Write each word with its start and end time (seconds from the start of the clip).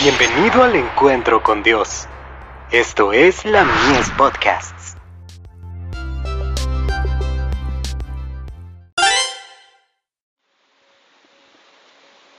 Bienvenido 0.00 0.62
al 0.62 0.76
encuentro 0.76 1.42
con 1.42 1.64
Dios. 1.64 2.06
Esto 2.70 3.12
es 3.12 3.44
la 3.44 3.64
Mies 3.64 4.08
Podcasts. 4.10 4.96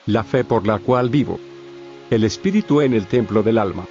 La 0.05 0.23
fe 0.23 0.45
por 0.45 0.65
la 0.65 0.79
cual 0.79 1.09
vivo. 1.09 1.37
El 2.09 2.23
Espíritu 2.23 2.79
en 2.79 2.93
el 2.93 3.07
templo 3.07 3.43
del 3.43 3.57
alma. 3.57 3.85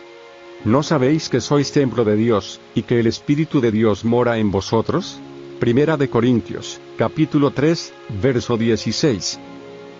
¿No 0.64 0.82
sabéis 0.82 1.28
que 1.28 1.42
sois 1.42 1.70
templo 1.70 2.04
de 2.04 2.16
Dios, 2.16 2.62
y 2.74 2.84
que 2.84 3.00
el 3.00 3.06
Espíritu 3.06 3.60
de 3.60 3.70
Dios 3.70 4.02
mora 4.02 4.38
en 4.38 4.50
vosotros? 4.50 5.20
Primera 5.60 5.98
de 5.98 6.08
Corintios, 6.08 6.80
capítulo 6.96 7.50
3, 7.50 7.92
verso 8.22 8.56
16. 8.56 9.38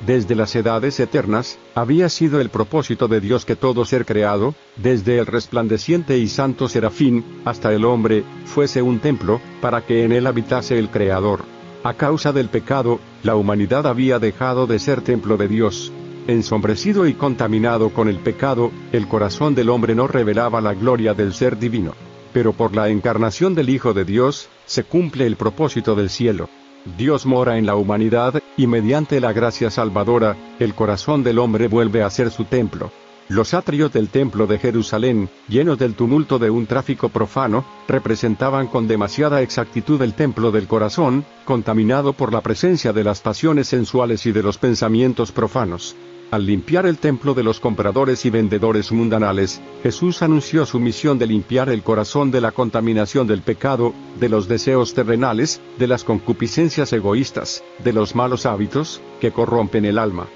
Desde 0.07 0.37
las 0.37 0.55
edades 0.55 1.01
eternas, 1.01 1.59
había 1.75 2.09
sido 2.09 2.41
el 2.41 2.51
propósito 2.51 3.09
de 3.09 3.21
Dios 3.21 3.45
que 3.45 3.57
todo 3.57 3.85
ser 3.85 4.07
creado, 4.07 4.55
desde 4.77 5.19
el 5.19 5.27
resplandeciente 5.27 6.19
y 6.19 6.29
santo 6.29 6.69
serafín, 6.69 7.25
hasta 7.45 7.73
el 7.73 7.85
hombre, 7.85 8.25
fuese 8.45 8.81
un 8.81 9.01
templo, 9.01 9.41
para 9.61 9.85
que 9.85 10.05
en 10.05 10.13
él 10.13 10.27
habitase 10.27 10.79
el 10.79 10.89
Creador. 10.89 11.41
A 11.83 11.95
causa 11.95 12.33
del 12.33 12.49
pecado, 12.49 13.01
la 13.23 13.35
humanidad 13.35 13.87
había 13.87 14.19
dejado 14.19 14.67
de 14.67 14.79
ser 14.79 15.01
templo 15.01 15.37
de 15.37 15.49
Dios. 15.49 15.93
Ensombrecido 16.29 17.07
y 17.07 17.15
contaminado 17.15 17.91
con 17.91 18.09
el 18.09 18.19
pecado, 18.19 18.71
el 18.93 19.09
corazón 19.09 19.55
del 19.55 19.71
hombre 19.71 19.95
no 19.95 20.07
revelaba 20.07 20.61
la 20.61 20.75
gloria 20.75 21.15
del 21.15 21.33
ser 21.35 21.59
divino. 21.59 21.95
Pero 22.33 22.53
por 22.53 22.77
la 22.77 22.89
encarnación 22.89 23.55
del 23.55 23.71
Hijo 23.71 23.95
de 23.95 24.05
Dios, 24.05 24.49
se 24.67 24.85
cumple 24.85 25.27
el 25.27 25.37
propósito 25.37 25.95
del 25.95 26.11
cielo. 26.11 26.49
Dios 26.97 27.27
mora 27.27 27.59
en 27.59 27.67
la 27.67 27.77
humanidad, 27.77 28.43
y 28.57 28.67
mediante 28.67 29.21
la 29.21 29.33
gracia 29.33 29.71
salvadora, 29.71 30.37
el 30.59 30.75
corazón 30.75 31.23
del 31.23 31.39
hombre 31.39 31.69
vuelve 31.69 32.03
a 32.03 32.11
ser 32.11 32.31
su 32.31 32.45
templo. 32.45 32.91
Los 33.29 33.53
atrios 33.53 33.93
del 33.93 34.09
templo 34.09 34.47
de 34.47 34.59
Jerusalén, 34.59 35.29
llenos 35.49 35.79
del 35.79 35.95
tumulto 35.95 36.39
de 36.39 36.49
un 36.49 36.67
tráfico 36.67 37.11
profano, 37.11 37.63
representaban 37.87 38.69
con 38.69 38.89
demasiada 38.89 39.43
exactitud 39.43 40.01
el 40.01 40.15
templo 40.15 40.51
del 40.51 40.67
corazón, 40.67 41.27
contaminado 41.45 42.15
por 42.15 42.33
la 42.33 42.41
presencia 42.41 42.95
de 42.95 43.05
las 43.05 43.21
pasiones 43.21 43.69
sensuales 43.69 44.25
y 44.25 44.33
de 44.33 44.43
los 44.43 44.57
pensamientos 44.57 45.31
profanos. 45.31 45.95
Al 46.31 46.45
limpiar 46.45 46.85
el 46.85 46.99
templo 46.99 47.33
de 47.33 47.43
los 47.43 47.59
compradores 47.59 48.27
y 48.27 48.31
vendedores 48.31 48.93
mundanales, 48.93 49.63
Jesús 49.83 50.21
anunció 50.21 50.67
su 50.67 50.79
misión 50.79 51.19
de 51.19 51.27
limpiar 51.27 51.71
el 51.71 51.83
corazón 51.83 52.31
de 52.31 52.43
la 52.43 52.53
contaminación 52.53 53.27
del 53.27 53.41
pecado, 53.41 53.95
de 54.21 54.29
los 54.29 54.47
deseos 54.47 54.93
terrenales, 54.93 55.59
de 55.79 55.87
las 55.87 56.05
concupiscencias 56.05 56.93
egoístas, 56.93 57.65
de 57.83 57.95
los 57.95 58.15
malos 58.15 58.45
hábitos, 58.45 59.01
que 59.23 59.33
corrompen 59.33 59.87
el 59.87 59.97
alma. 59.97 60.27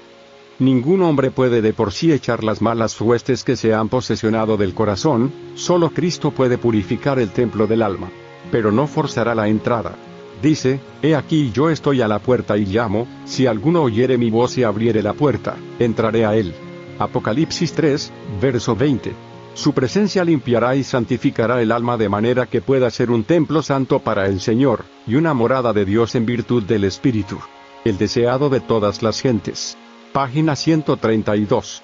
Ningún 0.57 1.03
hombre 1.03 1.29
puede 1.29 1.61
de 1.61 1.73
por 1.73 1.91
sí 1.91 2.11
echar 2.11 2.43
las 2.43 2.59
malas 2.59 2.99
huestes 2.99 3.43
que 3.43 3.55
se 3.55 3.75
han 3.75 3.89
posesionado 3.89 4.57
del 4.57 4.73
corazón, 4.73 5.31
solo 5.53 5.91
Cristo 5.91 6.31
puede 6.31 6.57
purificar 6.57 7.19
el 7.19 7.29
templo 7.29 7.67
del 7.67 7.83
alma. 7.83 8.09
Pero 8.51 8.71
no 8.71 8.87
forzará 8.87 9.35
la 9.35 9.47
entrada. 9.47 9.95
Dice, 10.43 10.81
He 11.01 11.15
aquí 11.15 11.51
yo 11.53 11.69
estoy 11.69 12.01
a 12.01 12.07
la 12.09 12.19
puerta 12.19 12.57
y 12.57 12.65
llamo, 12.65 13.07
si 13.23 13.47
alguno 13.47 13.81
oyere 13.81 14.17
mi 14.17 14.29
voz 14.29 14.57
y 14.57 14.63
abriere 14.63 15.01
la 15.01 15.13
puerta, 15.13 15.55
entraré 15.79 16.25
a 16.25 16.35
él. 16.35 16.53
Apocalipsis 16.99 17.71
3, 17.71 18.11
verso 18.41 18.75
20. 18.75 19.13
Su 19.53 19.71
presencia 19.71 20.25
limpiará 20.25 20.75
y 20.75 20.83
santificará 20.83 21.61
el 21.61 21.71
alma 21.71 21.95
de 21.95 22.09
manera 22.09 22.45
que 22.45 22.59
pueda 22.59 22.91
ser 22.91 23.09
un 23.09 23.23
templo 23.23 23.63
santo 23.63 23.99
para 23.99 24.27
el 24.27 24.41
Señor, 24.41 24.83
y 25.07 25.15
una 25.15 25.33
morada 25.33 25.71
de 25.71 25.85
Dios 25.85 26.13
en 26.13 26.25
virtud 26.25 26.63
del 26.63 26.83
Espíritu. 26.83 27.39
El 27.85 27.97
deseado 27.97 28.49
de 28.49 28.59
todas 28.59 29.01
las 29.01 29.21
gentes. 29.21 29.77
Página 30.11 30.57
132. 30.57 31.83